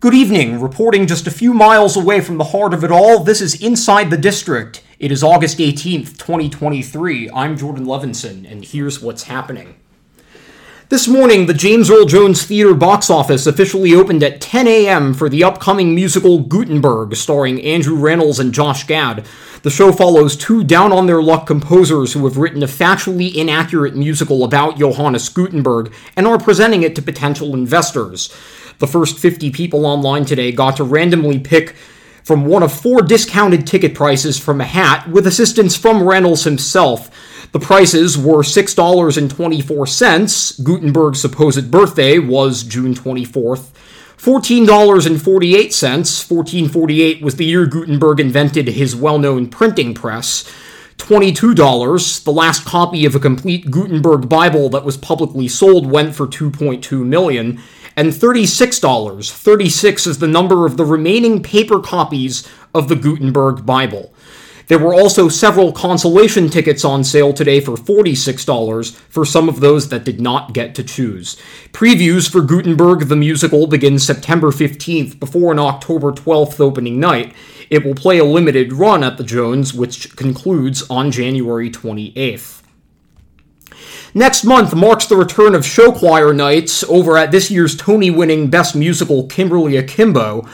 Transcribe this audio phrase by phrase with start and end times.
[0.00, 0.60] Good evening.
[0.60, 4.10] Reporting just a few miles away from the heart of it all, this is Inside
[4.10, 4.80] the District.
[5.00, 7.28] It is August 18th, 2023.
[7.30, 9.74] I'm Jordan Levinson, and here's what's happening.
[10.90, 15.12] This morning, the James Earl Jones Theater box office officially opened at 10 a.m.
[15.12, 19.26] for the upcoming musical Gutenberg, starring Andrew Rannells and Josh Gad.
[19.64, 23.96] The show follows two down on their luck composers who have written a factually inaccurate
[23.96, 28.34] musical about Johannes Gutenberg and are presenting it to potential investors.
[28.78, 31.76] The first 50 people online today got to randomly pick
[32.22, 37.10] from one of four discounted ticket prices from a hat with assistance from Rannells himself.
[37.52, 40.64] The prices were $6.24.
[40.64, 43.70] Gutenberg's supposed birthday was June 24th.
[44.18, 45.82] $14.48.
[45.82, 50.44] 1448 was the year Gutenberg invented his well known printing press.
[50.98, 52.24] $22.
[52.24, 57.06] The last copy of a complete Gutenberg Bible that was publicly sold went for 2.2
[57.06, 57.58] million,
[57.96, 59.32] and $36.
[59.32, 64.12] 36 is the number of the remaining paper copies of the Gutenberg Bible.
[64.68, 69.88] There were also several consolation tickets on sale today for $46 for some of those
[69.88, 71.36] that did not get to choose.
[71.72, 77.34] Previews for Gutenberg the musical begin September 15th before an October 12th opening night.
[77.70, 82.62] It will play a limited run at the Jones, which concludes on January 28th.
[84.14, 88.48] Next month marks the return of show choir nights over at this year's Tony winning
[88.48, 90.46] Best Musical Kimberly Akimbo.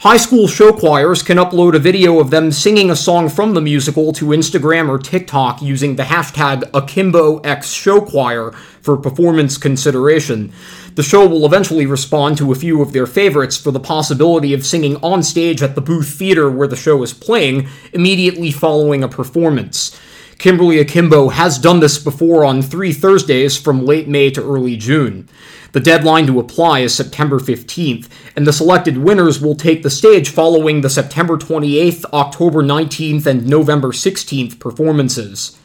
[0.00, 3.60] High school show choirs can upload a video of them singing a song from the
[3.60, 10.54] musical to Instagram or TikTok using the hashtag AkimboXShowChoir for performance consideration.
[10.94, 14.64] The show will eventually respond to a few of their favorites for the possibility of
[14.64, 19.08] singing on stage at the Booth Theater where the show is playing immediately following a
[19.08, 20.00] performance.
[20.40, 25.28] Kimberly Akimbo has done this before on three Thursdays from late May to early June.
[25.72, 30.30] The deadline to apply is September 15th, and the selected winners will take the stage
[30.30, 35.58] following the September 28th, October 19th, and November 16th performances.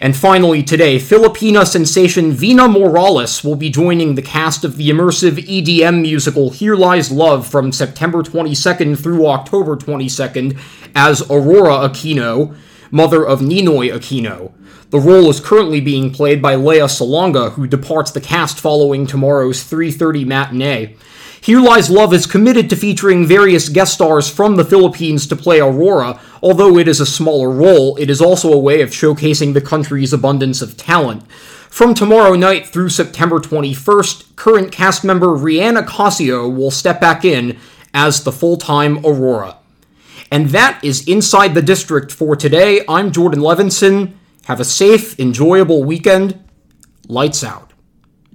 [0.00, 5.36] And finally, today, Filipina sensation Vina Morales will be joining the cast of the immersive
[5.36, 10.58] EDM musical Here Lies Love from September 22nd through October 22nd
[10.96, 12.56] as Aurora Aquino,
[12.90, 14.52] mother of Ninoy Aquino.
[14.90, 19.62] The role is currently being played by Lea Salonga, who departs the cast following tomorrow's
[19.62, 20.96] 3:30 matinee.
[21.42, 25.58] Here Lies Love is committed to featuring various guest stars from the Philippines to play
[25.58, 26.20] Aurora.
[26.42, 30.12] Although it is a smaller role, it is also a way of showcasing the country's
[30.12, 31.22] abundance of talent.
[31.70, 37.56] From tomorrow night through September 21st, current cast member Reanne Acasio will step back in
[37.94, 39.56] as the full time Aurora.
[40.30, 42.84] And that is Inside the District for today.
[42.88, 44.14] I'm Jordan Levinson.
[44.44, 46.38] Have a safe, enjoyable weekend.
[47.08, 47.69] Lights out.